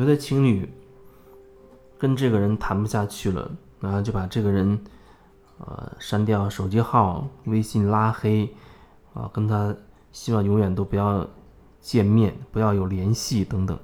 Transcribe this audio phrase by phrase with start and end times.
[0.00, 0.66] 有的情侣
[1.98, 3.50] 跟这个人谈不下去了，
[3.80, 4.80] 然后就把这个人
[5.58, 8.48] 呃删掉手机号、微信拉黑
[9.12, 9.76] 啊，跟他
[10.10, 11.28] 希望永远都不要
[11.82, 13.78] 见面、不要有联系等等。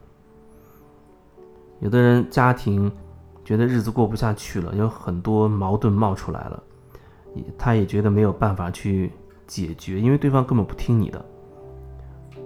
[1.80, 2.90] 有的人家庭
[3.44, 6.62] 觉得日子过不下去了，有很多矛盾冒出来了，
[7.34, 9.12] 也他也觉得没有办法去
[9.46, 11.22] 解决，因为对方根本不听你的。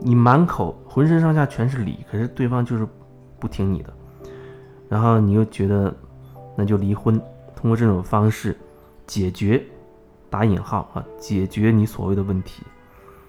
[0.01, 2.85] 你满口浑身上下全是理，可是对方就是
[3.41, 3.93] 不听你的，
[4.89, 5.93] 然后你又觉得
[6.57, 7.19] 那就离婚，
[7.57, 8.57] 通过这种方式
[9.07, 9.65] 解决
[10.29, 12.63] （打引号啊）解决你所谓的问题，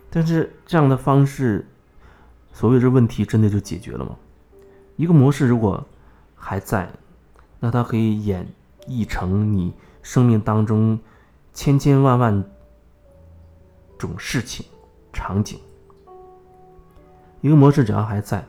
[0.10, 1.66] 但是这样的方式，
[2.52, 4.16] 所谓这问题真的就解决了吗？
[4.98, 5.84] 一个模式如果
[6.36, 6.92] 还在，
[7.60, 8.46] 那它可以演
[8.88, 11.00] 绎成你生命当中
[11.54, 12.44] 千千万万
[13.98, 14.66] 种事情
[15.14, 15.60] 场景。
[17.40, 18.46] 一个模式只要还在，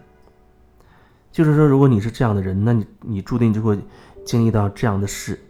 [1.33, 3.79] 就是说，如果你是这样的人，那你你注定就会
[4.25, 5.41] 经历到这样的事，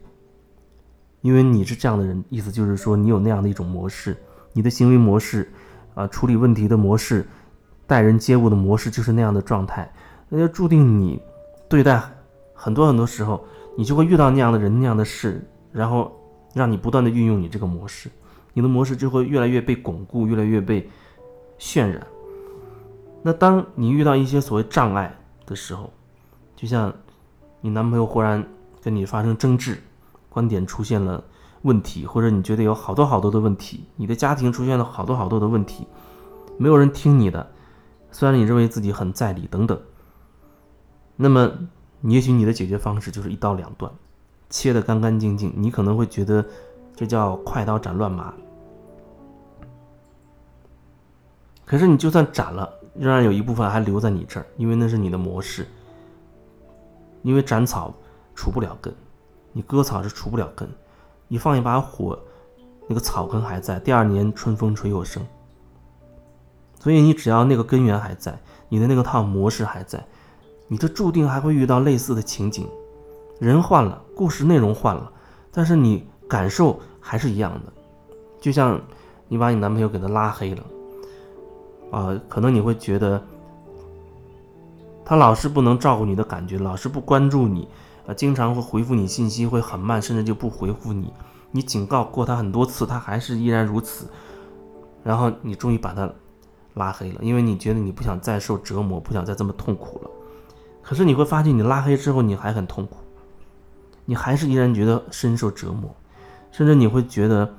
[1.20, 4.16] 因为你是这样的人，意思就是说，你有那样的一种模式，
[4.52, 5.50] 你的行为模式，
[5.94, 7.26] 啊，处理问题的模式，
[7.84, 9.92] 待人接物的模式就是那样的状态，
[10.28, 11.20] 那就注定你
[11.68, 12.00] 对待
[12.54, 13.44] 很多很多时候，
[13.76, 16.12] 你就会遇到那样的人、那样的事，然后
[16.54, 18.08] 让你不断的运用你这个模式，
[18.52, 20.88] 你的模式就会越来越被巩固，越来越被
[21.58, 22.06] 渲染。
[23.22, 25.12] 那当你遇到一些所谓障碍
[25.52, 25.92] 的时候，
[26.56, 26.90] 就像
[27.60, 28.42] 你男朋友忽然
[28.80, 29.78] 跟你发生争执，
[30.30, 31.22] 观点出现了
[31.60, 35.86] 问题，或者你觉得有好多好多的问题，你的家庭出现了好多好多的问题，
[36.56, 37.46] 没有人听你的，
[38.10, 39.78] 虽然你认为自己很在理等等，
[41.16, 41.52] 那么
[42.00, 43.92] 也许你的解决方式就是一刀两断，
[44.48, 46.42] 切得干干净净，你可能会觉得
[46.96, 48.32] 这叫快刀斩乱麻，
[51.66, 52.78] 可是你就算斩了。
[52.94, 55.66] 仍然有一部分还留在你这儿，因为那是你的模式。
[57.22, 57.94] 因为斩草
[58.34, 58.92] 除不了根，
[59.52, 60.68] 你割草是除不了根，
[61.28, 62.18] 你放一把火，
[62.88, 65.24] 那个草根还在，第二年春风吹又生。
[66.80, 68.36] 所以你只要那个根源还在，
[68.68, 70.04] 你的那个套模式还在，
[70.66, 72.68] 你的注定还会遇到类似的情景。
[73.38, 75.10] 人换了，故事内容换了，
[75.52, 77.72] 但是你感受还是一样的。
[78.40, 78.80] 就像
[79.28, 80.64] 你把你男朋友给他拉黑了。
[81.92, 83.22] 啊，可能你会觉得
[85.04, 87.68] 他老是不能照顾你的感觉，老是不关注你，
[88.06, 91.12] 啊，经常会回复你信息会很慢，甚至就不回复你。
[91.50, 94.08] 你警告过他很多次，他还是依然如此。
[95.04, 96.10] 然后你终于把他
[96.74, 100.10] 拉黑了，因为你觉得你不想再受折磨，不想再这么痛苦了。
[100.80, 102.96] 可是你会发现，你拉黑之后你还很痛苦，
[104.06, 105.94] 你还是依然觉得深受折磨，
[106.50, 107.52] 甚至你会觉得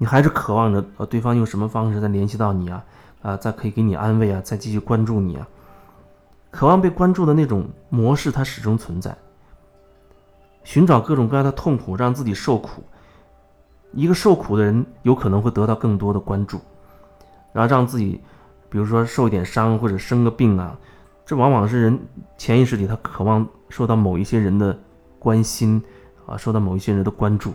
[0.00, 2.82] 你还是渴望着呃对方用什么方式再联系到你啊。
[3.22, 5.46] 啊，再可以给你安慰啊，再继续关注你啊，
[6.50, 9.14] 渴望被关注的那种模式，它始终存在。
[10.64, 12.82] 寻找各种各样的痛苦，让自己受苦。
[13.92, 16.62] 一个受苦的人，有可能会得到更多的关注，
[17.52, 18.18] 然后让自己，
[18.70, 20.78] 比如说受一点伤或者生个病啊，
[21.26, 22.00] 这往往是人
[22.38, 24.78] 潜意识里他渴望受到某一些人的
[25.18, 25.82] 关心
[26.24, 27.52] 啊，受到某一些人的关注，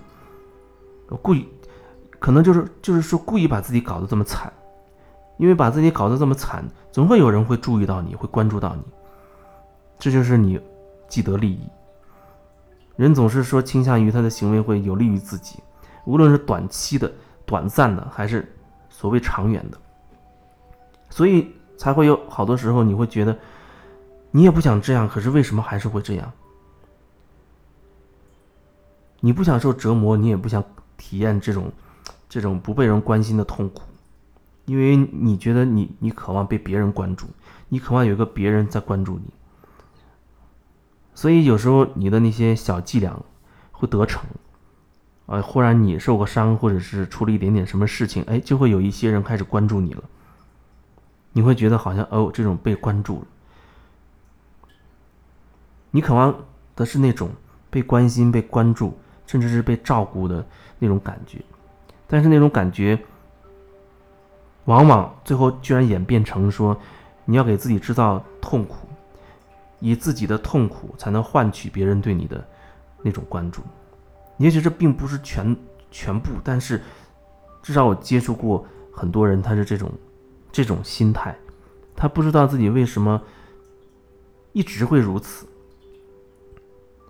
[1.23, 1.47] 故意，
[2.25, 4.51] 可能就是就是说故意把自己搞得这么惨。
[5.37, 8.81] 因为把自己搞得这么惨，总会有人会注意到你，会关注到你。
[9.99, 10.59] 这就是你
[11.07, 11.69] 既得利益。
[12.95, 15.59] 人总是说倾向于他的行为会有利于自己，
[16.05, 17.11] 无论是短期的、
[17.45, 18.51] 短暂的，还是
[18.89, 19.77] 所谓长远的。
[21.11, 23.37] 所以才会有好多时候你会觉得，
[24.31, 26.31] 你也不想这样，可是为什么还是会这样？
[29.19, 30.63] 你不想受折磨，你也不想
[30.97, 31.69] 体验这种
[32.29, 33.83] 这种不被人关心的痛苦。
[34.65, 37.27] 因为你觉得你你渴望被别人关注，
[37.69, 39.31] 你渴望有一个别人在关注你，
[41.13, 43.15] 所以有时候你的那些小伎俩
[43.71, 44.23] 会得逞，
[45.27, 50.03] 啊，忽然你受个伤，或者是出了一点点什么事情，哎，就会有一些人开始关注你了，
[51.33, 53.27] 你会觉得好像哦，这种被关注了，
[55.91, 56.35] 你渴望
[56.75, 57.29] 的是那种
[57.69, 58.97] 被关心、被关注，
[59.27, 60.43] 甚至是被照顾的
[60.79, 61.39] 那种感觉，
[62.07, 62.99] 但是那种感觉。
[64.65, 66.75] 往往最后居然演变成说，
[67.25, 68.87] 你要给自己制造痛苦，
[69.79, 72.43] 以自己的痛苦才能换取别人对你的
[73.03, 73.61] 那种关注。
[74.37, 75.55] 也许这并不是全
[75.91, 76.81] 全部，但是
[77.61, 79.91] 至少我接触过很多人，他是这种
[80.51, 81.37] 这种心态，
[81.95, 83.21] 他不知道自己为什么
[84.51, 85.45] 一直会如此，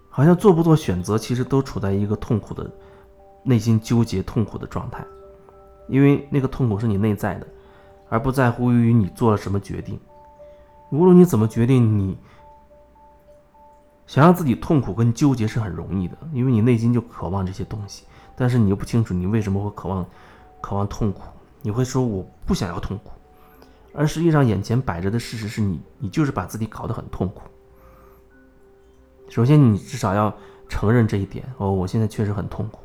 [0.10, 2.70] 好像做不做选择，其实都处在一个痛苦的
[3.46, 5.06] 内心纠结、痛苦的状态。
[5.88, 7.48] 因为那个痛苦是你内在的，
[8.10, 9.98] 而不在乎于你做了什么决定。
[10.92, 12.18] 无论你怎么决定，你
[14.08, 18.06] 想让自己痛苦跟纠结是很容易的，因为你内心就渴望这些东西，
[18.36, 20.06] 但是你又不清楚你为什么会渴望
[20.62, 21.22] 渴望痛苦，
[21.62, 23.12] 你会说我不想要痛苦，
[23.94, 27.42] 而实际上眼前摆着的事实是你你就是把自己搞得很痛苦。
[29.30, 30.34] 首先，你至少要
[30.70, 32.80] 承认这一点哦，我现在确实很痛苦，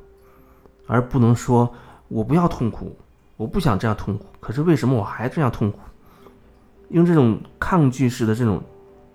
[0.90, 1.72] 而不能说
[2.08, 2.96] 我不要痛苦，
[3.36, 5.78] 我不想这样痛苦，可是为什么我还这样痛苦？
[6.88, 8.60] 用这种抗拒式的这种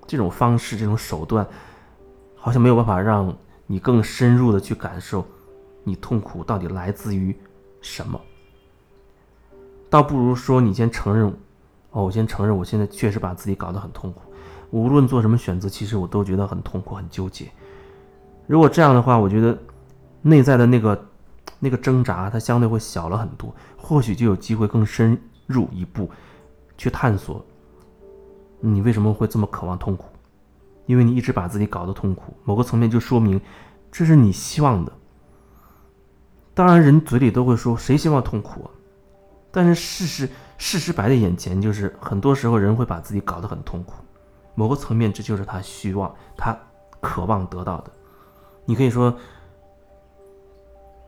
[0.08, 1.46] 这种方式、这种手段，
[2.38, 3.36] 好像没有办法让
[3.68, 5.26] 你更深入的去感受
[5.84, 7.36] 你痛苦到底来自于
[7.82, 8.20] 什么。
[9.90, 11.28] 倒不如说，你先承认，
[11.92, 14.22] 哦，我先承认，我现在确实把自己搞得很痛苦。
[14.72, 17.52] 无论做什么选择，其实我都觉得很痛苦、很纠结。
[18.48, 19.58] 如果这样的话，我觉得
[20.22, 21.06] 内在的那个
[21.60, 26.10] 那个挣扎，它相对会小了很多，或许就有机会更深入一步
[26.78, 27.44] 去探索。
[28.60, 30.06] 你为什么会这么渴望痛苦？
[30.86, 33.40] 因为你一直把自己搞得痛苦，某个层面就说明
[33.92, 34.92] 这是你希望的。
[36.54, 38.72] 当然，人嘴里都会说谁希望痛苦啊？
[39.52, 43.96] 但是事实事实摆在眼前，就是很多时候人会把自己搞得很痛苦。
[44.54, 46.58] 某个层面，这就是他希望、他
[47.02, 47.92] 渴望得到的。
[48.66, 49.14] 你可以说，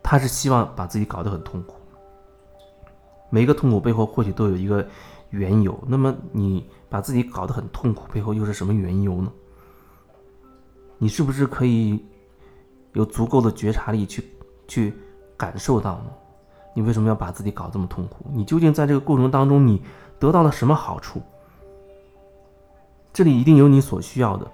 [0.09, 1.75] 他是希望把自己搞得很痛苦。
[3.29, 4.87] 每一个痛苦背后，或许都有一个
[5.31, 5.77] 缘由。
[5.85, 9.29] 那么，你把自己搞得很痛苦，背后又是什么缘由呢？
[10.97, 12.05] 你是不是可以
[12.93, 14.23] 有足够的觉察力去
[14.65, 14.93] 去
[15.35, 16.05] 感受到呢？
[16.73, 18.25] 你为什么要把自己搞这么痛苦？
[18.31, 19.83] 你究竟在这个过程当中，你
[20.17, 21.21] 得到了什么好处？
[23.11, 24.49] 这里一定有你所需要的，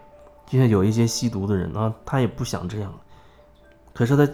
[0.47, 2.91] 就像有一些吸毒的人啊，他也不想这样，
[3.93, 4.27] 可是他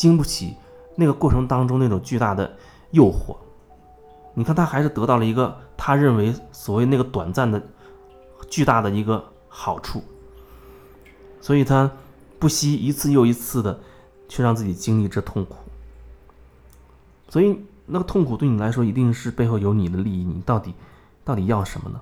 [0.00, 0.56] 经不起
[0.96, 2.50] 那个过程当中那种巨大的
[2.92, 3.36] 诱惑。
[4.32, 7.62] 你看，他还是得到了一个他认为所谓那个短暂的、
[8.48, 10.02] 巨大的一个好处，
[11.42, 11.92] 所以他
[12.38, 13.78] 不惜一次又一次的
[14.26, 15.56] 去让自己经历这痛苦。
[17.28, 20.24] 所以，那个痛苦对你来说，一定是背后有你的利益。
[20.24, 20.72] 你到底
[21.22, 22.00] 到底要什么呢？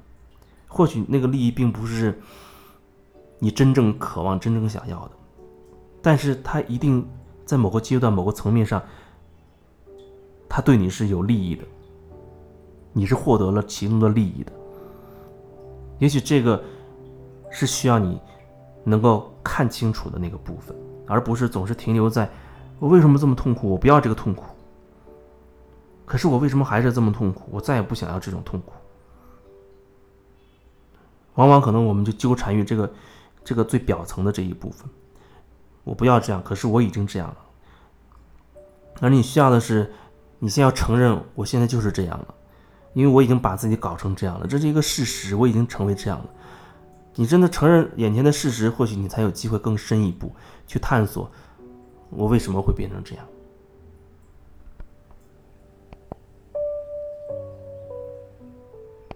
[0.69, 2.17] 或许那个利益并不是
[3.41, 5.11] 你真正渴望、真正想要的，
[6.01, 7.05] 但是它一定
[7.49, 8.83] 在某个阶段、某个层面上，
[10.51, 11.65] 他对你是有利益的，
[12.93, 14.53] 你是获得了其中的利益的。
[15.99, 16.63] 也许这个
[17.51, 18.21] 是需要你
[18.85, 22.29] 能够看清楚的那个部分，而不是总是停留在
[22.79, 24.45] 我为什么这么痛苦，我不要这个痛苦。
[26.05, 27.49] 可是我为什么还是这么痛苦？
[27.51, 28.75] 我再也不想要这种痛苦。
[31.37, 32.93] 往往可能我们就纠缠于这个，
[33.43, 34.87] 这个最表层的这一部分。
[35.89, 37.37] 我不要这样，可是我已经这样了。
[39.01, 39.91] 而你需要的是，
[40.39, 42.35] 你先要承认我现在就是这样了，
[42.93, 46.27] 因为我已经把自己搞成这样了，这是一个事实，我已经成为这样了。
[47.15, 50.31] 你真的承认眼前的事实，或许你才有机会更深一步
[50.67, 51.31] 去探索，
[52.11, 53.25] 我为什么会变成这样。